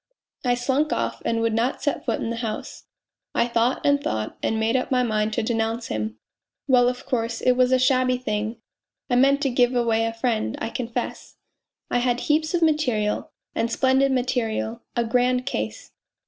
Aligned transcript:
I 0.43 0.55
slunk 0.55 0.91
off 0.91 1.21
and 1.25 1.41
would 1.41 1.53
not 1.53 1.83
set 1.83 2.05
foot 2.05 2.21
in 2.21 2.31
the 2.31 2.37
house. 2.37 2.85
I 3.35 3.47
thought 3.47 3.85
and 3.85 4.03
thought 4.03 4.35
and 4.41 4.59
made 4.59 4.75
up 4.75 4.89
my 4.89 5.03
mind 5.03 5.31
to 5.33 5.43
denounce 5.43 5.89
him. 5.89 6.17
Well, 6.67 6.89
of 6.89 7.05
course, 7.05 7.39
it 7.39 7.51
was 7.51 7.71
a 7.71 7.77
shabby 7.77 8.17
thing 8.17 8.57
I 9.11 9.15
meant 9.15 9.43
to 9.43 9.51
give 9.51 9.75
away 9.75 10.05
a 10.05 10.13
friend, 10.13 10.57
I 10.59 10.69
confess. 10.71 11.35
I 11.91 11.99
had 11.99 12.21
heaps 12.21 12.55
of 12.55 12.63
material 12.63 13.29
and 13.53 13.69
splendid 13.71 14.11
material 14.11 14.81
a 14.95 15.05
grand 15.05 15.45
case. 15.45 15.91